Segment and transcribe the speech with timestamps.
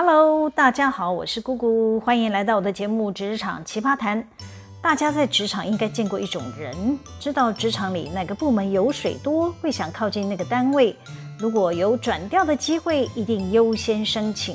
[0.00, 4.22] Hello，大家好，我是姑姑，欢迎来到我的节目《职场奇葩谈》。
[4.80, 10.96] 大家在职场应该见过一种人，知道职场里哪个部门油水多，会想靠近那个单位。
[11.36, 14.54] 如果有转调的机会，一定优先申请；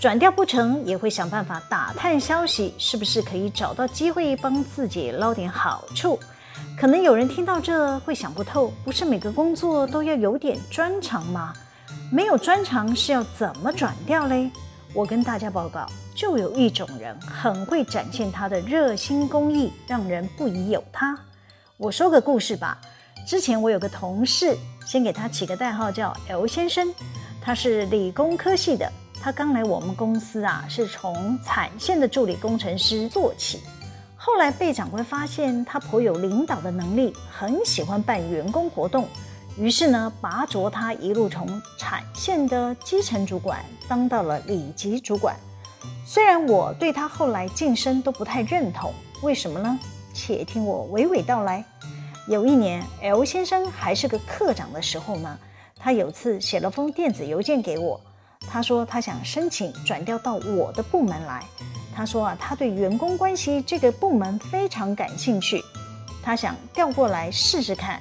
[0.00, 6.18] 转调不成，也会想办法打探消息，是不是可以找到机会帮自己捞点好处。
[6.78, 11.52] 可能有人听到这会想不透，不是每个工作都要有点专长吗？
[12.10, 14.50] 没有专长是要怎么转调嘞？
[14.92, 15.86] 我跟大家报告，
[16.16, 21.16] 就有一种人很会展现他的热心公益，让人不疑有他。
[21.76, 22.76] 我说个故事吧。
[23.24, 26.92] 之前我有个同事，先给他起个代号叫 L 先生，
[27.40, 28.90] 他是理工科系的。
[29.22, 33.60] 他刚来我们公司啊，是从产线的助理工程师做起，
[34.16, 39.06] 后来被长官发现他颇有领导的能力，很喜欢办员工活动。
[39.60, 45.36] 于是呢，拔擢他一路从产线的基层主管当到了里级主管。
[46.06, 49.78] 虽然我对他后来晋升都不太认同，为什么呢？
[50.14, 51.62] 且听我娓娓道来。
[52.26, 55.38] 有一年，L 先生还是个课长的时候呢，
[55.76, 58.00] 他有次写了封电子邮件给我，
[58.48, 61.44] 他说他想申请转调到我的部门来。
[61.94, 65.62] 他说啊，他对员工关系这个部门非常感兴趣，
[66.22, 68.00] 他想调过来试试看。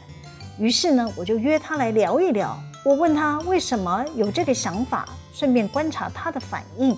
[0.59, 2.59] 于是呢，我就约他来聊一聊。
[2.83, 6.97] 我问他为什么有这个想法，顺便观察他的反应。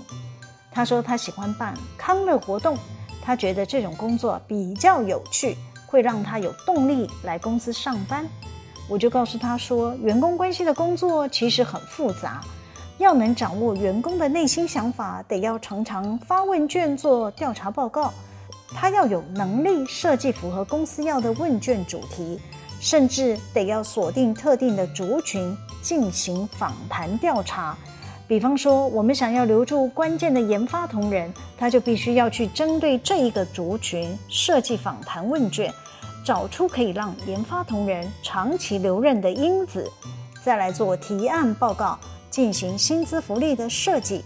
[0.71, 2.75] 他说他喜欢办康乐活动，
[3.21, 8.27] 他觉得这种工作比较有趣，会让他有动力来公司上班。
[8.89, 12.41] 我就告诉他说，员工关系的工作其实很复杂，
[12.97, 18.11] 要能掌握员工的内心想法，得要常常发问卷做调查报告。
[18.73, 22.39] 他要有能力设计符合公司要的问卷主题。
[22.81, 27.77] 甚至得要锁定特定的族群进行访谈调查，
[28.27, 35.71] 比方说，我们想要留住关键的研发同仁，他就必须要去针对这一个族群设计访谈问卷，
[36.25, 39.87] 找出可以让研发同仁长期留任的因子，
[40.43, 41.99] 再来做提案报告，
[42.31, 44.25] 进行薪资福利的设计。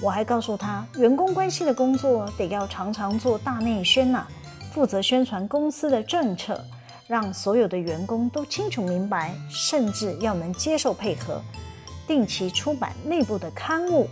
[0.00, 4.24] 我还告诉他，员工关系的工作得要常常做大内宣呐，
[4.72, 6.62] 负责宣传公司的政策。
[7.06, 11.40] 让所有的员工都清楚明白，甚至要能接受配合，
[12.06, 14.08] 定期出版内部的刊物，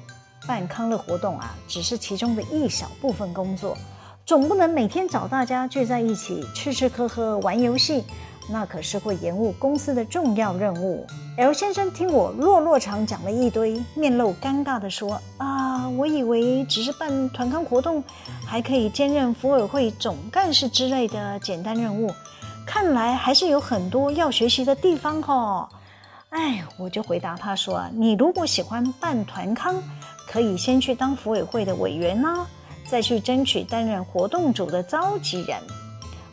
[0.47, 3.77] 办康乐活动啊，只是其中的一小部分工作，
[4.25, 8.04] 总不能每天找大家聚在一起吃吃喝喝玩游戏，
[8.49, 11.04] 那可是会延误公司的重要任务。
[11.37, 18.04] L 先生听我落落长讲了一堆，面露尴尬地说：“啊，我以为只是办团康活动，
[18.47, 22.09] 还可以兼任福委会总干事之类的简单任务。”
[22.67, 25.69] 看来还是有很多要学习的地方哦。
[26.31, 29.81] 哎，我就回答他说：“你如果喜欢办团康，
[30.27, 32.47] 可以先去当福委会的委员呢，
[32.89, 35.59] 再去争取担任活动组的召集人。”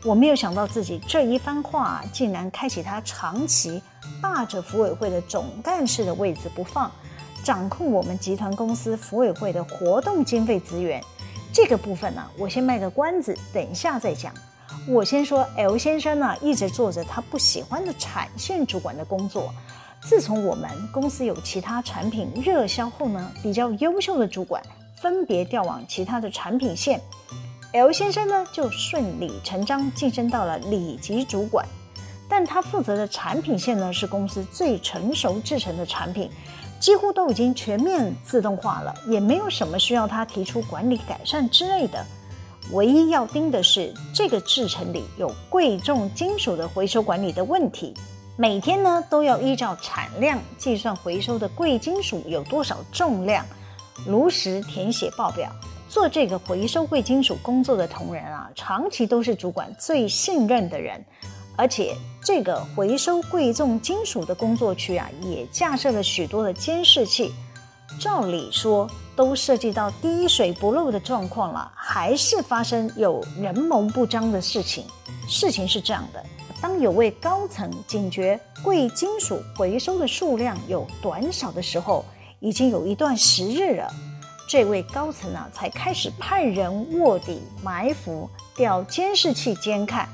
[0.04, 3.80] 我没有想到自己这一番话，竟然开启他长期
[4.20, 6.92] 霸着福委会的总干事的位置不放，
[7.44, 11.00] 掌控我们集团公司福委会的活动经费资源。
[11.54, 14.34] 这个部分呢，我先卖个关子，等一下再讲。
[14.88, 19.54] 我先说，L 先生呢，一直做着他不喜欢的产线主管的工作。
[20.02, 24.62] 自从我们公司有其他产品热销后呢，比较优秀的主管
[24.96, 27.00] 分别调往其他的产品线
[27.74, 31.64] ，L 先生呢就顺理成章晋升到了里级主管。
[32.28, 36.28] 但他负责的产品线呢是公司最成熟制成的产品，
[36.80, 42.04] 几乎都已经全面自动化了，也没有什么需要他提出管理改善之类的。
[42.72, 47.94] 唯一要盯的是这个制程里有贵重金属的回收管理的问题，
[48.38, 53.46] 每天呢都要依照产量计算回收的贵金属有多少重量，
[54.08, 55.52] 如实填写报表。
[55.90, 61.04] 做这个回收贵金属工作的同仁啊，长期都是主管最信任的人，
[61.58, 61.94] 而且
[62.24, 67.34] 这个回收贵重金属的工作区啊，也架设了许多的监视器。
[68.00, 68.90] 照理说，
[69.22, 74.84] 都涉及到滴水不漏的状况了，还是发生有人谋不彰的事情。
[75.28, 76.26] 事情是这样的：
[76.60, 82.04] 当有位高层警觉贵金属回收的数量有短少的时候，
[82.40, 83.88] 已经有一段时日了。
[84.50, 90.10] 这位高层啊，才开始派人卧底埋伏，调监视器监看，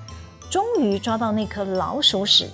[0.51, 2.49] 终于抓到那颗老鼠屎。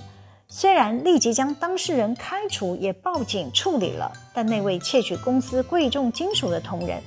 [0.55, 7.01] 虽然立即将当事人开除，也报警处理了，但那位窃取公司贵重金属的同仁，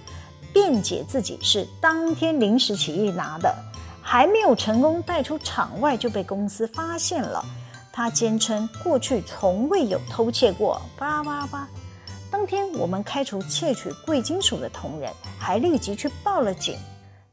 [0.52, 3.54] 辩解自己是当天临时起意拿的，
[4.02, 7.40] 还没有成功带出场外就被公司发现了。
[7.93, 11.69] 他坚称过去从未有偷窃过，叭叭叭。
[12.28, 15.08] 当天我们开除窃取贵金属的同仁，
[15.38, 16.76] 还立即去报了警，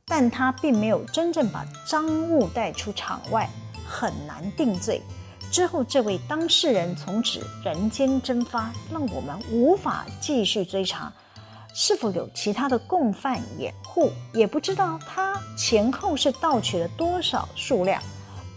[0.05, 3.49] 但他并没有真正把赃物带出场外，
[3.83, 5.01] 很难定罪。
[5.53, 11.13] 之后，这位当事人从此人间蒸发，让我们无法继续追查
[11.75, 18.01] 是否有其他的共犯掩护，也不知道他前后是盗取了多少数量。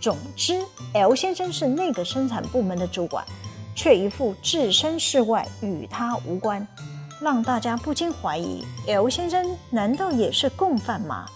[0.01, 0.65] 总之
[0.95, 3.23] ，L 先生是那个生产部门的主管。
[3.75, 6.67] 却一副置身事外，与他无关，
[7.21, 11.27] 让大家不禁怀疑：L 先生难道也是共犯吗？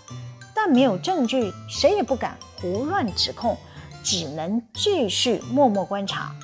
[0.54, 3.54] 但没有证据，谁也不敢胡乱指控，
[4.02, 6.34] 只能继续默默观察。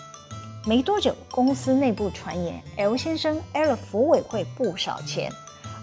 [0.65, 5.31] 没多久，公司内部传言 L 先生挨了福委会不少钱，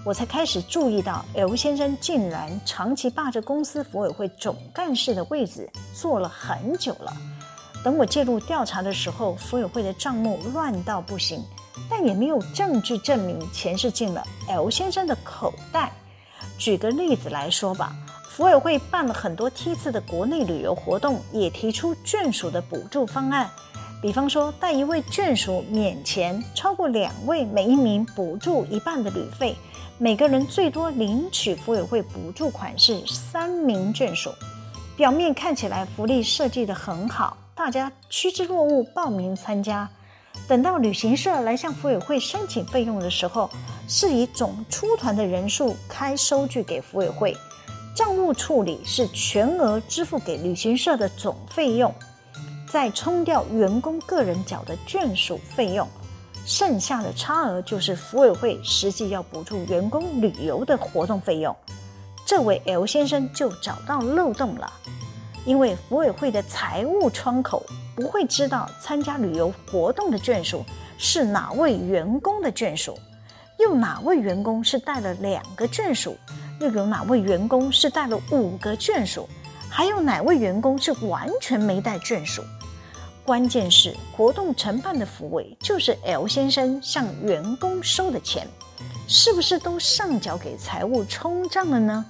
[0.04, 7.16] 我才开始注意到 L 先生竟然长期霸着公司福委会总干事的位置，坐了很久了。
[7.82, 11.42] 等我介入调查的时候，福委会的账目乱到不行，
[11.90, 15.92] 但也没有证据证明钱是进了 L 先生的口袋。
[16.58, 17.96] 举个例子来说吧，
[18.36, 23.48] 福委会办了很多梯次的国内旅游活动，也提出眷属的补助方案，
[24.02, 29.56] 比方说带一位眷属免钱，超过两位每一名补助一半的旅费，
[30.00, 34.32] 每个人最多领取福委会补助款是三名眷属。
[34.98, 37.38] 表面看起来福利设计得很好。
[37.54, 39.88] 大家趋之若鹜，报名参加。
[40.48, 43.48] 等到旅行社来向福委会申请费用的时候，
[43.88, 47.38] 是以总出团的人数开收据给福委会，
[47.96, 51.94] 账务处理是全额支付给旅行社的总费用，
[52.68, 55.88] 再冲掉员工个人缴的眷属费用，
[56.46, 61.56] 剩下的差额就是福委会实际要补助员工旅游的活动费用。
[62.26, 64.72] 这位 L 先生就找到漏洞了。
[65.46, 67.62] 因为福委会的财务窗口
[67.98, 70.64] 不会知道参加旅游活动的眷属
[70.98, 72.98] 是哪位员工的眷属，
[73.60, 76.16] 又哪位员工是带了两个眷属，
[76.60, 79.28] 又有哪位员工是带了五个眷属，
[79.70, 82.44] 还有哪位员工是完全没带眷属。
[83.26, 88.48] 关键是活动承办的福委就是 L 先生向员工收的钱，
[89.08, 92.06] 是不是都上缴给财务冲账了呢？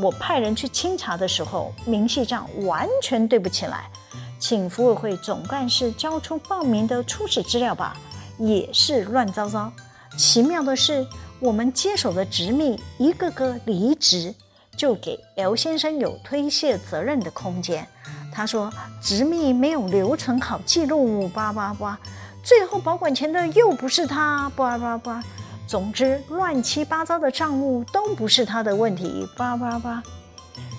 [0.00, 3.90] 我派人去清查的时候，明细账完全对不起来，
[4.38, 7.94] 请福委会总干事交出报名的初始资料吧，
[8.38, 9.70] 也是乱糟糟。
[10.16, 11.06] 奇妙的是，
[11.40, 14.34] 我们接手的执秘一个个离职，
[14.76, 17.86] 就给 L 先生有推卸责任的空间。
[18.30, 18.70] 他说
[19.00, 21.98] 执秘没有留存好记录，叭叭叭，
[22.44, 25.22] 最后保管钱的又不是他，叭叭叭。
[25.66, 30.02] 总之，乱七八糟的账务都不是他的问题，叭叭叭。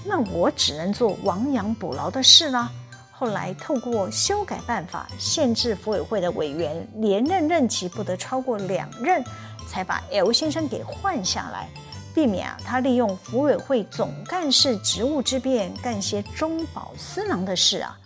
[0.06, 2.70] 那我只能做亡羊补牢的事啦。
[3.12, 9.24] 后来透过修改办法，限制福委会的委员连任任期不得超过两任，
[9.72, 11.70] 才把 L 先生给换下来，
[12.14, 17.98] 避免啊他利用福委会总干事职务之便干些中饱私囊的事啊。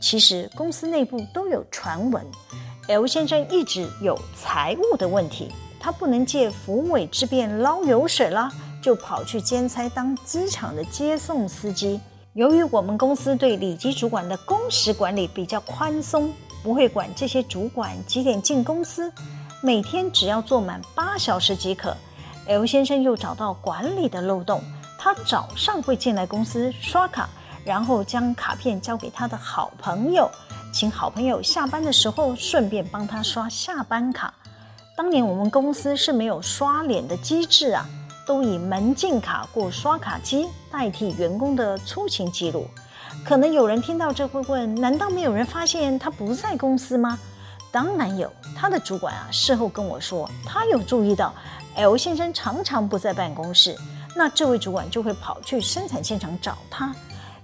[0.00, 2.24] 其实公司内部都有传闻
[2.86, 5.50] ，L 先生一直有财务的问题。
[5.80, 8.48] 他不能借福委之便捞油水了，
[8.80, 12.00] 就跑去兼差当机场的接送司机。
[12.34, 16.32] 由于我们公司对里级主管的工时管理比较宽松，
[16.62, 19.12] 不会管这些主管几点进公司，
[19.64, 21.96] 每天只要做满八小时即可。
[22.48, 24.60] L 先生又找到管理的漏洞，
[24.98, 27.28] 他早上会进来公司刷卡，
[27.64, 30.28] 然后将卡片交给他的好朋友，
[30.74, 34.34] 请好朋友下班的时候顺便帮他刷下班卡。
[34.96, 37.86] 当年我们公司是没有刷脸的机制啊，
[38.26, 42.66] 都以门禁卡或刷卡机代替员工的出勤记录。
[43.24, 47.16] 可能有人听到这会问：难道没有人发现他不在公司吗？
[47.72, 51.32] 当然有，他的主管啊事后跟我说，他有注意到
[51.74, 53.74] L 先生常常不在办公室，
[54.14, 56.94] 那这位主管就会跑去生产现场找他。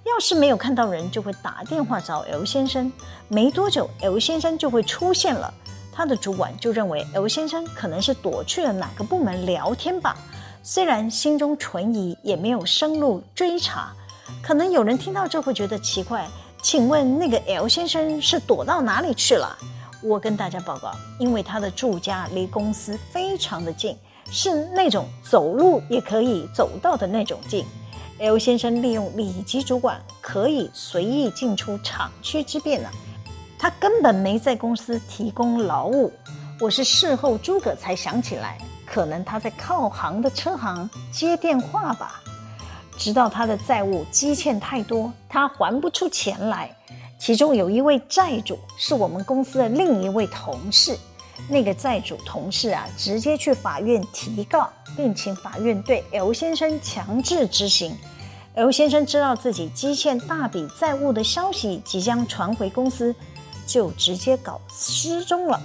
[0.04, 2.92] 要是没有看到人，就会打电话找 L 先生。
[3.26, 5.52] 没多久，L 先生就会出现了。
[5.92, 10.16] 他的主管就认为 L 先生可能是躲去了哪个部门聊天吧，
[10.62, 13.92] 虽然心中存疑，也没有深入追查。
[14.42, 16.28] 可能有人听到这会觉得奇怪，
[16.62, 19.56] 请问那个 L 先生是躲到哪里去了？
[20.02, 23.96] 我跟大家报告，因为他的住家离公司非常的近，
[24.30, 27.64] 是那种走路也可以走到的那种近。
[28.18, 32.88] L 先生利用里级主管可以随意进出厂区之便呢。
[33.58, 36.12] 他根本没在公司提供劳务，
[36.60, 42.20] 我是事后诸葛才想起来，可能他在靠行的车行接电话吧。
[42.96, 46.76] 直到他的债务积欠太多，他还不出钱来。
[47.18, 50.96] 其中有一位债主是我们公司的另一位同事，
[51.48, 57.96] 那个债主同事啊，直接去法院提告，并请法院对 L 先生强制执行。
[58.54, 63.14] L 先生知道自己积欠大笔债务的消息即将传回公司，
[63.66, 65.60] 就直接搞失踪了。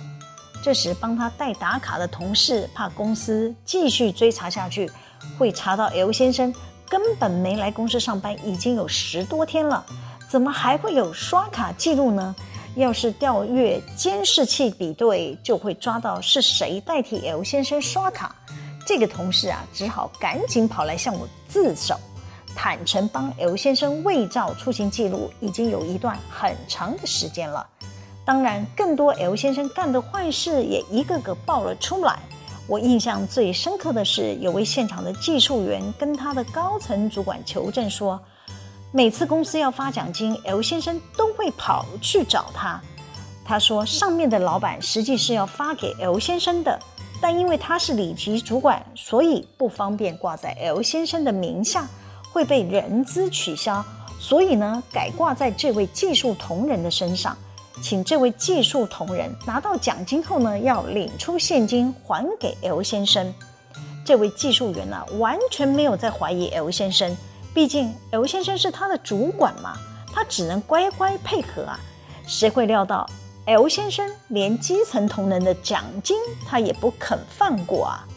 [0.64, 4.90] 这时，帮他代打卡的同事怕公司继续追查下去，
[5.38, 6.54] 会查到 L 先生
[6.88, 9.86] 根本没来公司上班，已经有十多天了，
[10.34, 12.36] 怎么还会有刷卡记录呢？
[12.76, 18.36] 要是调阅监视器比对，就会抓到是谁代替 L 先生刷卡。
[18.84, 21.96] 这个同事啊，只好赶紧跑来向我自首，
[22.56, 27.64] 坦诚帮 L 先生伪造出行记录，已经有一段很长的时间了。
[28.26, 32.18] 当然，更多 L 先生干的坏事也一个个爆了出来。
[32.66, 38.20] 我印象最深刻的是，有位现场的技术员跟他的高层主管求证说。
[38.96, 42.80] 每次公司要发奖金，L 先生都会跑去找他。
[43.44, 46.80] 他说，上面的老板实际是要发给 L 先生的，
[47.20, 51.90] 但因为他是里级主管，所以不方便挂在 L 先生的名下，
[52.32, 53.84] 会被人资取消，
[54.20, 57.36] 所以呢，改挂在这位技术同仁的身上，
[57.82, 63.34] 请这位技术同仁拿到奖金后呢，要领出现金还给 L 先生。
[64.06, 67.18] 这位技术员呢、啊，完全没有在怀疑 L 先生。
[67.54, 69.78] 毕竟 L 先生是他的主管嘛，
[70.12, 71.80] 他只能乖乖配合啊。
[72.26, 73.08] 谁会料到
[73.46, 76.18] L 先生连基层同仁的奖金
[76.48, 78.08] 他也不肯放过啊？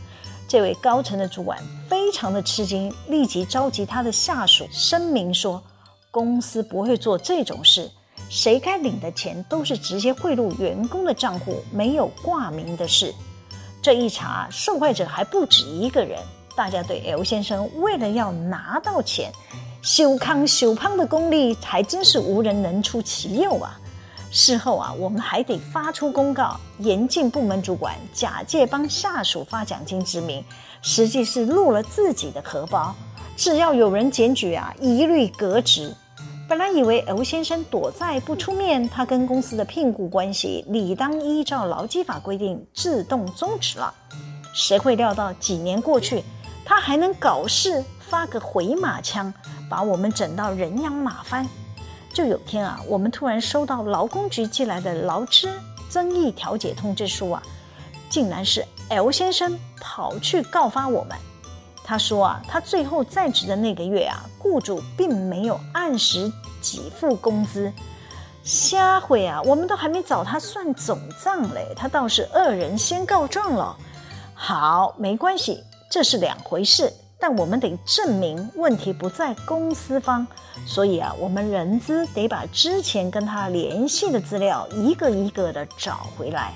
[0.48, 5.62] 这位高层的主管非常的吃惊，立即召集他的下属声明说：
[6.10, 7.90] 公司不会做这种事，
[8.30, 13.12] 谁该领的钱都是直接汇入员工的账户，没有挂名的事。
[13.82, 16.18] 这一查，受害者还不止一个人。
[16.56, 19.30] 大家对 L 先生为了要拿到钱，
[19.82, 23.78] 修康修胖的功力还真是无人能出其右啊！
[24.32, 30.42] 事后啊，我们还得发出公告，严禁部门主管假借帮下属发奖金之名，
[30.80, 32.94] 实际是入了自己的荷包。
[33.36, 35.94] 只要有人检举啊，一律革职。
[36.48, 43.92] 本来以为 L 先生躲在不出面，他跟公司的聘雇关系理当依照劳基法规定自动终止了。
[44.54, 46.24] 谁会料到几年过去，
[46.66, 49.32] 他还能搞事，发个回马枪，
[49.70, 51.48] 把我们整到人仰马翻。
[52.12, 55.48] 就有天啊，我们突然收到劳工局寄来的劳资
[55.88, 57.40] 争议调解通知书啊，
[58.10, 61.16] 竟然是 L 先生跑去告发我们。
[61.84, 67.72] 他说啊，他最后在职的那个月啊，雇主并没有按时给付工资。
[68.42, 73.76] 瞎会啊，我们都还没找他算总账嘞，他倒是恶人先告状了。
[74.34, 75.62] 好，没关系。
[75.96, 80.26] 这是两回事，但我们得证明问题不在公司方，
[80.66, 86.52] 所以啊，我们人资得把之前跟他联系的资料一个一个的找回来。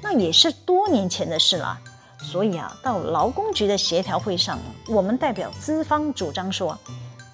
[0.00, 1.76] 那也是多年前的事了，
[2.20, 4.56] 所以啊，到劳工局的协调会上，
[4.86, 6.78] 我们代表资方主张说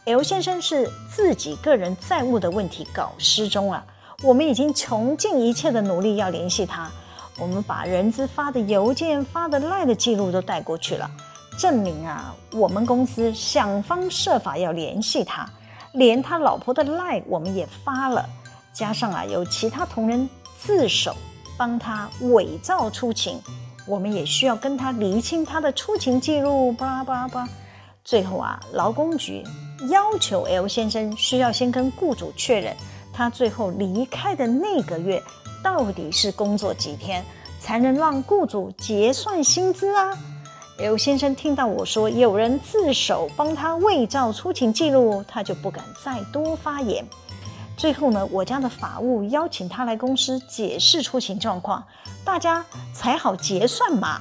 [0.06, 3.84] ，L 先生是自己个人债务的问题搞失踪了，
[4.22, 6.90] 我们已经穷尽一切的努力要联系他。
[7.38, 11.10] 我们把人资发的邮件、发的赖的记录都带过去了，
[11.58, 15.49] 证明啊，我们公司想方设法要联系他，
[15.92, 18.28] 连他老婆的赖我们也发了，
[18.73, 21.14] 加上啊，有其他同仁自首
[21.56, 23.40] 帮他伪造出勤，
[23.87, 27.49] 我们也需要跟他厘清他的出勤记录，巴拉巴拉巴。
[28.04, 29.42] 最后啊，劳工局
[29.88, 32.76] 要求 L 先生需要先跟雇主确认，
[33.12, 35.23] 他最后离开的那个月。
[35.62, 37.25] 到底是工作几天
[37.58, 40.11] 才能让雇主结算薪资啊
[40.78, 47.04] ？L 先生听到我说有人自首帮他伪造出勤记录，他就不敢再多发言。
[47.76, 51.85] 最后呢，我家的法务邀请他来公司解释出勤状况，
[52.25, 54.21] 大家才好结算嘛。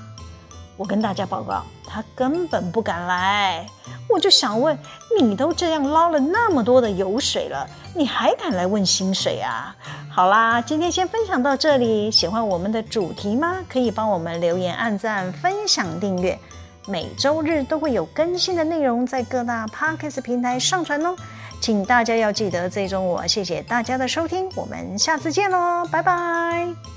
[0.78, 3.66] 我跟大家报告，他根本不敢来。
[4.10, 4.78] 我就想问，
[5.20, 9.76] 你都这样捞了那么多的油水了，你还敢来问薪水啊？
[10.10, 12.12] 好啦，今天先分享到这里。
[12.12, 13.58] 喜欢我们的主题吗？
[13.70, 16.38] 可以帮我们留言、按赞、分享、订阅。
[16.86, 21.16] 每周日都会有更新的内容在各大 Podcast 平台上传哦，
[21.62, 23.26] 请大家要记得追踪我。
[23.26, 26.93] 谢谢大家的收听，我们下次见喽，拜拜。